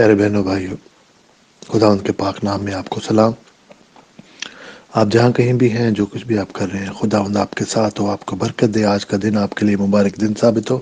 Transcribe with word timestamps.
پیارے 0.00 0.14
بہنوں 0.14 0.42
بھائیو 0.42 0.70
خدا 1.68 1.86
ان 1.86 1.98
کے 1.98 2.12
پاک 2.12 2.44
نام 2.44 2.64
میں 2.64 2.72
آپ 2.72 2.88
کو 2.88 3.00
سلام۔ 3.00 3.32
آپ 4.94 5.06
جہاں 5.06 5.30
کہیں 5.30 5.52
بھی 5.52 5.72
ہیں، 5.72 5.90
جو 5.90 6.06
کچھ 6.06 6.26
بھی 6.26 6.38
آپ 6.38 6.52
کر 6.52 6.68
رہے 6.72 6.78
ہیں، 6.78 6.92
خدا 6.92 7.18
ان 7.18 7.36
آپ 7.36 7.50
کے 7.50 7.64
ساتھ 7.64 8.00
ہو، 8.00 8.10
آپ 8.10 8.26
کو 8.26 8.36
برکت 8.36 8.64
دے۔ 8.74 8.84
آج 8.84 9.06
کا 9.06 9.16
دن 9.22 9.38
آپ 9.38 9.54
کے 9.54 9.66
لیے 9.66 9.76
مبارک 9.76 10.20
دن 10.20 10.34
ثابت 10.40 10.70
ہو۔ 10.70 10.80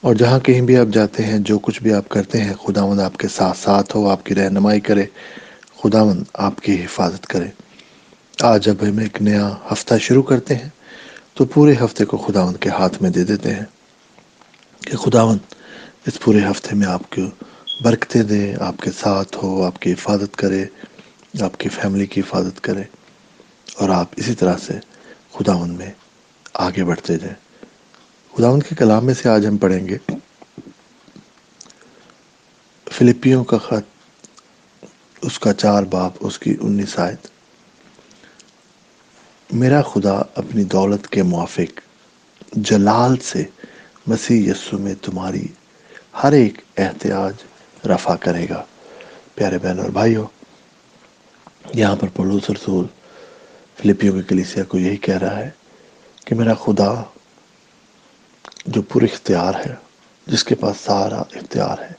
اور 0.00 0.14
جہاں 0.14 0.38
کہیں 0.38 0.60
بھی 0.60 0.76
آپ 0.76 0.86
جاتے 0.94 1.22
ہیں، 1.22 1.38
جو 1.38 1.58
کچھ 1.58 1.82
بھی 1.82 1.92
آپ 1.92 2.08
کرتے 2.08 2.40
ہیں، 2.40 2.54
خدا 2.54 2.86
مند 2.86 3.00
آپ 3.00 3.16
کے 3.16 3.28
ساتھ 3.28 3.58
ساتھ 3.58 3.96
ہو، 3.96 4.10
آپ 4.10 4.24
کی 4.24 4.34
رہنمائی 4.34 4.80
کرے، 4.80 5.04
خدا 5.82 6.04
مند 6.04 6.24
آپ 6.34 6.60
کی 6.60 6.84
حفاظت 6.84 7.26
کرے۔ 7.26 7.46
آج 8.42 8.64
جب 8.64 8.74
ہم 8.82 8.98
ایک 8.98 9.22
نیا 9.22 9.54
ہفتہ 9.72 9.94
شروع 10.00 10.22
کرتے 10.22 10.54
ہیں، 10.54 10.68
تو 11.34 11.44
پورے 11.44 11.74
ہفتے 11.84 12.04
کو 12.04 12.16
خدا 12.16 12.42
ان 12.42 12.54
کے 12.54 12.68
ہاتھ 12.68 13.02
میں 13.02 13.10
دے 13.10 13.24
دیتے 13.24 13.54
ہیں 13.54 13.64
کہ 14.80 14.96
خداون 14.96 15.38
اس 16.06 16.20
پورے 16.20 16.38
ہفتے 16.50 16.76
میں 16.76 16.86
آپ 16.86 17.10
کو 17.10 17.22
برکتیں 17.80 18.22
دے 18.22 18.54
آپ 18.60 18.74
کے 18.82 18.90
ساتھ 18.90 19.36
ہو، 19.42 19.64
آپ 19.64 19.78
کی 19.78 19.92
حفاظت 19.92 20.36
کرے، 20.36 20.64
آپ 21.40 21.58
کی 21.58 21.68
فیملی 21.68 22.06
کی 22.06 22.20
حفاظت 22.20 22.60
کرے۔ 22.60 22.82
اور 23.74 23.88
آپ 23.88 24.06
اسی 24.16 24.34
طرح 24.34 24.56
سے 24.56 24.72
خداون 25.32 25.70
میں 25.70 25.92
آگے 26.54 26.84
بڑھتے 26.84 27.18
جائیں۔ 27.18 27.66
خداون 28.36 28.60
کے 28.60 28.74
کلام 28.74 29.06
میں 29.06 29.14
سے 29.14 29.28
آج 29.28 29.46
ہم 29.46 29.56
پڑھیں 29.56 29.88
گے، 29.88 29.98
فلپیوں 32.92 33.44
کا 33.44 33.58
خط، 33.58 34.06
اس 35.22 35.38
کا 35.38 35.52
چار 35.52 35.82
باپ، 35.82 36.12
اس 36.20 36.38
کی 36.38 36.56
انیس 36.60 36.98
آیت۔ 36.98 37.26
میرا 39.52 39.82
خدا 39.82 40.22
اپنی 40.34 40.64
دولت 40.64 41.08
کے 41.08 41.22
موافق، 41.22 41.80
جلال 42.52 43.16
سے 43.16 43.44
مسیح 44.06 44.50
یسو 44.50 44.78
میں 44.78 44.94
تمہاری 45.02 45.46
ہر 46.22 46.32
ایک 46.32 46.62
احتیاج 46.76 47.34
رفع 47.86 48.16
کرے 48.16 48.48
گا۔ 48.48 48.64
پیارے 49.34 49.58
بہن 49.58 49.78
اور 49.78 49.88
بھائیوں، 49.88 50.26
یہاں 51.74 51.96
پر 51.96 52.08
پولوس 52.08 52.50
رسول 52.50 52.86
فلپیوں 53.76 54.14
کی 54.14 54.22
کلیسیا 54.22 54.64
کو 54.64 54.78
یہی 54.78 54.96
کہہ 54.96 55.18
رہا 55.18 55.38
ہے 55.38 55.50
کہ 56.24 56.34
میرا 56.34 56.54
خدا 56.54 57.02
جو 58.66 58.82
پر 58.82 59.02
اختیار 59.02 59.54
ہے، 59.54 59.74
جس 60.26 60.44
کے 60.44 60.54
پاس 60.54 60.76
سارا 60.80 61.18
اختیار 61.18 61.78
ہے، 61.78 61.92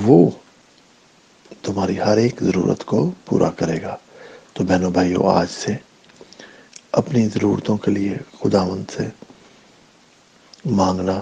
وہ 0.00 0.30
تمہاری 1.62 2.00
ہر 2.00 2.16
ایک 2.16 2.40
ضرورت 2.40 2.84
کو 2.84 3.10
پورا 3.24 3.50
کرے 3.50 3.82
گا۔ 3.82 3.96
تو 4.52 4.64
بہنوں، 4.64 4.90
بھائیوں، 4.90 5.32
آج 5.34 5.46
سے 5.50 5.72
اپنی 6.92 7.28
ضرورتوں 7.28 7.76
کے 7.76 7.90
لیے 7.90 8.16
خداون 8.40 8.82
سے 8.90 9.08
مانگنا 10.66 11.20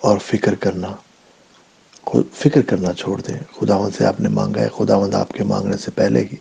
اور 0.00 0.18
فکر 0.18 0.54
کرنا 0.54 0.88
فکر 2.34 2.62
کرنا 2.62 2.92
چھوڑ 2.92 3.20
دیں۔ 3.20 3.38
خداون 3.60 3.90
سے 3.90 4.06
آپ 4.06 4.20
نے 4.20 4.28
مانگا 4.28 4.60
ہے۔ 4.60 4.68
خداوند 4.78 5.14
آپ 5.14 5.30
کے 5.30 5.44
مانگنے 5.44 5.76
سے 5.76 5.90
پہلے 5.90 6.20
ہی 6.20 6.36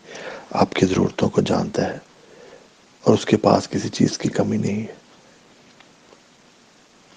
آپ 0.52 0.74
کی 0.74 0.86
ضرورتوں 0.86 1.30
کو 1.30 1.42
جانتا 1.42 1.94
ہے 1.94 1.98
اور 3.04 3.14
اس 3.14 3.26
کے 3.26 3.38
پاس 3.38 3.70
کسی 3.70 3.90
چیز 3.90 4.18
کی 4.18 4.30
کمی 4.30 4.58
نہیں 4.58 4.82
ہے۔ 4.82 4.94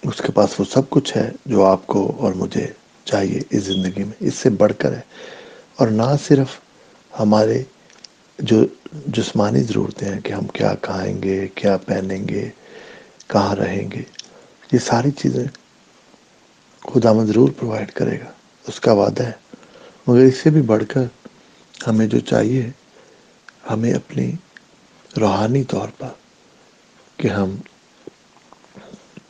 اس 0.03 0.17
کے 0.17 0.31
پاس 0.31 0.59
وہ 0.59 0.65
سب 0.71 0.89
کچھ 0.89 1.17
ہے 1.17 1.31
جو 1.45 1.65
آپ 1.65 1.87
کو 1.87 2.15
اور 2.19 2.33
مجھے 2.33 2.67
چاہیے 3.05 3.39
اس 3.49 3.63
زندگی 3.63 4.03
میں۔ 4.03 4.13
اس 4.19 4.35
سے 4.35 4.49
بڑھ 4.49 4.71
کر 4.77 4.91
ہے۔ 4.91 5.01
اور 5.75 5.87
نہ 5.87 6.15
صرف 6.27 6.47
ہمارے 7.19 7.63
جو 8.39 8.65
جسمانی 9.07 9.63
ضرورتیں 9.63 10.09
ہیں 10.09 10.21
کہ 10.21 10.33
ہم 10.33 10.47
کیا 10.47 10.75
کھائیں 10.81 11.23
گے، 11.23 11.47
کیا 11.55 11.77
پہنیں 11.77 12.27
گے، 12.27 12.49
کہاں 13.27 13.55
رہیں 13.55 13.91
گے، 13.91 14.01
یہ 14.71 14.77
ساری 14.77 15.11
چیزیں 15.11 15.47
خدا 16.93 17.13
ضرور 17.25 17.49
پرووائڈ 17.49 17.91
کرے 17.91 18.19
گا۔ 18.19 18.40
اس 18.67 18.79
کا 18.79 18.91
وعدہ 18.91 19.23
ہے۔ 19.23 19.31
مگر 20.07 20.19
اس 20.19 20.37
سے 20.37 20.49
بھی 20.49 20.61
بڑھ 20.61 20.83
کر 20.89 21.03
ہمیں 21.87 22.07
جو 22.07 22.19
چاہیے، 22.19 22.69
ہمیں 23.69 23.93
اپنی 23.93 24.31
روحانی 25.19 25.63
طور 25.63 25.89
پر 25.97 26.09
کہ 27.17 27.27
ہم 27.27 27.55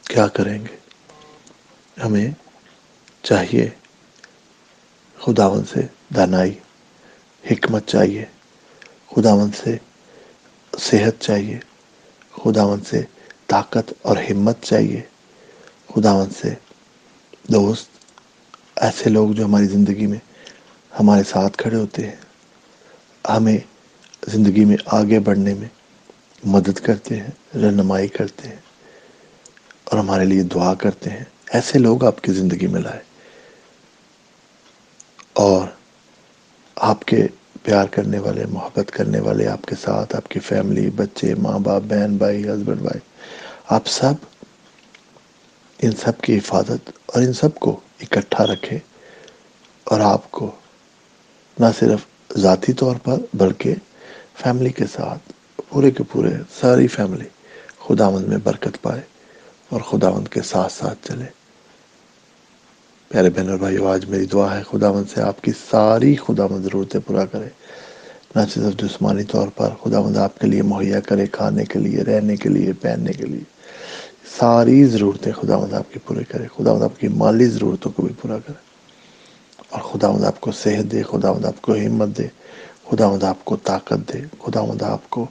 کیا 0.07 0.27
کریں 0.27 0.65
گے۔ 0.65 0.75
ہمیں 2.03 2.31
چاہیے 3.23 3.69
خداون 5.19 5.65
سے 5.65 5.81
دانائی، 6.15 6.59
حکمت 7.51 7.87
چاہیے 7.87 8.25
خداون 9.15 9.51
سے 9.51 9.77
صحت 10.79 11.21
چاہیے 11.21 11.59
خداون 12.43 12.81
سے 12.81 13.01
طاقت 13.47 13.93
اور 14.01 14.17
ہمت 14.17 14.57
چاہیے 14.61 15.01
خداون 15.95 16.29
سے 16.29 16.53
دوست 17.47 17.90
ایسے 18.81 19.09
لوگ 19.09 19.31
جو 19.31 19.45
ہماری 19.45 19.65
زندگی 19.65 20.07
میں 20.07 20.17
ہمارے 20.99 21.23
ساتھ 21.29 21.57
کھڑے 21.57 21.75
ہوتے 21.75 22.07
ہیں، 22.07 22.15
ہمیں 23.29 23.57
زندگی 24.27 24.65
میں 24.65 24.77
آگے 24.85 25.19
بڑھنے 25.19 25.53
میں 25.53 25.67
مدد 26.43 26.79
کرتے 26.79 27.15
ہیں، 27.15 27.57
رہنمائی 27.57 28.07
کرتے 28.07 28.47
ہیں 28.47 28.55
اور 29.83 29.99
ہمارے 29.99 30.25
لیے 30.25 30.43
دعا 30.43 30.73
کرتے 30.73 31.09
ہیں۔ 31.09 31.23
ایسے 31.53 31.79
لوگ 31.79 32.05
آپ 32.05 32.21
کی 32.21 32.31
زندگی 32.31 32.67
میں 32.67 32.81
لائے۔ 32.81 32.99
اور 35.33 35.67
آپ 36.75 37.05
کے 37.05 37.27
پیار 37.63 37.85
کرنے 37.85 38.19
والے، 38.19 38.45
محبت 38.45 38.91
کرنے 38.91 39.19
والے، 39.19 39.47
آپ 39.47 39.65
کے 39.65 39.75
ساتھ 39.81 40.15
آپ 40.15 40.27
کی 40.27 40.39
فیملی 40.39 40.89
بچے، 40.89 41.35
ماں 41.35 41.59
باپ، 41.59 41.81
بہن، 41.81 42.17
بھائی 42.17 42.43
ہسبینڈ 42.43 42.81
بھائی 42.81 42.99
آپ 43.69 43.87
سب 43.87 44.13
ان 45.81 45.91
سب 45.91 46.21
کی 46.21 46.37
حفاظت 46.37 46.91
اور 47.05 47.21
ان 47.21 47.33
سب 47.33 47.55
کو 47.55 47.79
اکٹھا 48.01 48.45
رکھے 48.45 48.79
اور 49.83 49.99
آپ 49.99 50.31
کو 50.31 50.51
نہ 51.59 51.65
صرف 51.79 51.99
ذاتی 52.37 52.73
طور 52.73 52.95
پر 53.03 53.13
بلکہ 53.33 53.75
فیملی 54.43 54.69
کے 54.69 54.85
ساتھ 54.85 55.31
پورے 55.69 55.91
کے 55.91 56.03
پورے 56.03 56.29
ساری 56.59 56.87
فیملی 56.87 57.25
خداوند 57.79 58.25
میں 58.25 58.37
برکت 58.37 58.81
پائے 58.81 59.01
اور 59.69 59.81
خداوند 59.81 60.27
کے 60.27 60.41
ساتھ 60.41 60.73
ساتھ 60.73 61.07
چلے۔ 61.07 61.25
پیارے 63.07 63.29
بہن 63.29 63.49
اور 63.49 63.57
بھائیو، 63.57 63.87
آج 63.87 64.05
میری 64.05 64.25
دعا 64.25 64.57
ہے 64.57 64.63
خداوند 64.71 65.05
سے 65.13 65.21
آپ 65.21 65.41
کی 65.41 65.51
ساری 65.69 66.15
خداوند 66.15 66.63
ضرورتیں 66.63 66.99
پورا 66.99 67.25
کرے۔ 67.25 67.49
نہ 68.35 68.41
صرف 68.53 68.81
جسمانی 68.81 69.23
طور 69.23 69.47
پر 69.47 69.69
خداوند 69.83 70.17
آپ 70.17 70.39
کے 70.39 70.47
لیے 70.47 70.61
مہیا 70.61 70.99
کرے 70.99 71.27
کھانے 71.27 71.65
کے 71.65 71.79
لیے، 71.79 72.03
رہنے 72.03 72.35
کے 72.35 72.49
لیے، 72.49 72.73
پہننے 72.73 73.13
کے 73.13 73.25
لیے۔ 73.25 73.60
ساری 74.41 74.85
ضرورتیں 74.85 75.31
خدا 75.31 75.59
مند 75.59 75.73
آپ 75.73 75.93
کی 75.93 75.99
پورے 75.99 76.23
کرے، 76.23 76.43
خدا 76.57 76.73
مند 76.73 76.83
آپ 76.83 76.99
کی 76.99 77.07
مالی 77.07 77.45
ضرورتوں 77.45 77.91
کو 77.91 78.01
بھی 78.01 78.15
پورا 78.21 78.37
کرے۔ 78.47 78.61
اور 79.69 79.81
خدا 79.81 80.11
مند 80.11 80.23
آپ 80.23 80.41
کو 80.41 80.51
صحت 80.51 80.91
دے، 80.91 81.03
خدا 81.03 81.33
مند 81.33 81.45
آپ 81.45 81.61
کو 81.61 81.73
ہمت 81.73 82.17
دے، 82.17 82.27
خدا 82.91 83.09
مند 83.09 83.23
آپ 83.23 83.45
کو 83.45 83.55
طاقت 83.55 84.13
دے، 84.13 84.19
خدا 84.41 84.65
مند 84.65 84.81
آپ 84.81 85.09
کو 85.09 85.25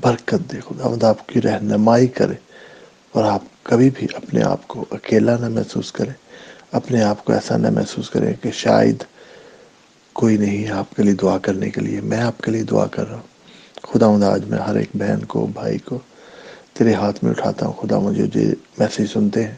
برکت 0.00 0.52
دے، 0.52 0.60
خدا 0.60 0.88
مند 0.88 1.04
آپ 1.04 1.28
کی 1.28 1.42
رہنمائی 1.42 2.06
کرے۔ 2.06 2.34
اور 3.12 3.24
آپ 3.24 3.42
کبھی 3.62 3.90
بھی 3.94 4.06
اپنے 4.14 4.42
آپ 4.42 4.68
کو 4.68 4.84
اکیلا 4.90 5.36
نہ 5.36 5.48
محسوس 5.48 5.92
کریں۔ 5.92 6.12
اپنے 6.72 7.02
آپ 7.02 7.24
کو 7.24 7.32
ایسا 7.32 7.56
نہ 7.56 7.70
محسوس 7.70 8.10
کریں 8.10 8.34
کہ 8.42 8.50
شاید 8.50 9.04
کوئی 10.12 10.36
نہیں 10.36 10.70
آپ 10.70 10.94
کے 10.96 11.02
لیے 11.02 11.14
دعا 11.14 11.38
کرنے 11.38 11.70
کے 11.70 11.80
لیے، 11.80 12.00
میں 12.00 12.20
آپ 12.20 12.38
کے 12.38 12.50
لیے 12.50 12.62
دعا 12.62 12.86
کر 12.86 13.08
رہا 13.08 13.16
ہوں۔ 13.16 13.28
خدا 13.82 14.10
مند 14.10 14.22
آج 14.22 14.44
میں 14.44 14.58
ہر 14.58 14.76
ایک 14.76 14.88
بہن 14.94 15.24
کو، 15.24 15.46
بھائی 15.46 15.78
کو 15.78 15.98
تیرے 16.78 16.94
ہاتھ 16.94 17.24
میں 17.24 17.30
اٹھاتا 17.30 17.66
ہوں۔ 17.66 17.72
خدا 17.72 17.98
مجھے 17.98 18.26
جو 18.26 18.40
میسیج 18.78 19.06
سنتے 19.12 19.44
ہیں 19.44 19.54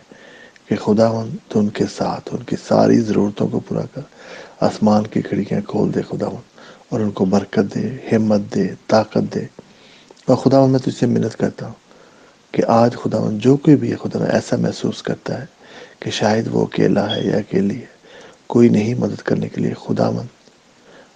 کہ 0.68 0.76
خدا 0.76 1.24
تو 1.48 1.58
ان 1.58 1.68
کے 1.68 1.84
ساتھ، 1.96 2.34
ان 2.34 2.42
کی 2.42 2.56
ساری 2.68 3.00
ضرورتوں 3.00 3.48
کو 3.48 3.60
پورا 3.60 3.80
کر۔ 3.94 4.00
آسمان 4.60 5.06
کی 5.06 5.22
کھڑکیاں 5.22 5.60
کھول 5.60 5.94
دے 5.94 6.02
خدا 6.02 6.26
اور 6.88 7.00
ان 7.00 7.10
کو 7.10 7.24
برکت 7.24 7.74
دے، 7.74 8.16
ہمت 8.16 8.54
دے، 8.54 8.68
طاقت 8.86 9.34
دے۔ 9.34 9.40
اور 10.26 10.36
خدا 10.36 10.66
میں 10.66 10.78
تجھ 10.78 10.94
سے 10.94 11.06
منت 11.06 11.36
کرتا 11.36 11.66
ہوں 11.66 11.74
کہ 12.52 12.62
آج 12.68 12.96
خدا 12.96 13.18
جو 13.32 13.56
کوئی 13.56 13.76
بھی 13.76 13.90
ہے، 13.90 13.96
خدا 13.96 14.24
ایسا 14.24 14.56
محسوس 14.56 15.02
کرتا 15.02 15.40
ہے 15.40 15.46
کہ 15.98 16.10
شاید 16.10 16.48
وہ 16.50 16.62
اکیلا 16.62 17.16
ہے 17.16 17.20
یا 17.24 17.36
اکیلی 17.36 17.80
ہے۔ 17.80 17.86
کوئی 18.46 18.68
نہیں 18.68 18.94
مدد 18.94 19.22
کرنے 19.22 19.48
کے 19.48 19.60
لیے۔ 19.60 19.74
خدا 19.86 20.10
مند 20.10 20.26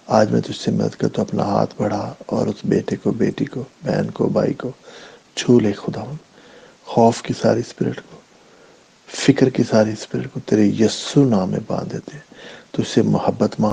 آج 0.07 0.31
میں 0.31 0.41
تجھ 0.41 0.59
سے 0.59 0.71
مدد 0.71 0.95
کرتا 0.95 1.21
ہوں، 1.21 1.25
اپنا 1.29 1.43
ہاتھ 1.43 1.73
بڑھا 1.77 2.13
اور 2.25 2.47
اس 2.47 2.55
بیٹے 2.63 2.95
کو، 2.95 3.11
بیٹی 3.11 3.45
کو، 3.45 3.63
بہن 3.83 4.11
کو، 4.11 4.29
بھائی 4.29 4.53
کو 4.53 4.71
چھو 5.35 5.59
لے 5.59 5.73
خدا 5.73 6.03
خوف 6.85 7.21
کی 7.21 7.33
ساری 7.41 7.59
اسپرٹ 7.59 7.95
کو، 7.95 8.17
فکر 9.07 9.49
کی 9.49 9.63
ساری 9.63 9.91
اسپرٹ 9.91 10.27
کو 10.33 10.39
تیرے 10.39 10.65
یسو 10.65 11.25
نام 11.25 11.49
میں 11.49 11.59
باندھ 11.67 11.93
دیتے 11.93 12.17
تو 12.71 12.81
اس 12.81 12.87
سے 12.87 13.01
محبت 13.01 13.59
مانگ 13.59 13.63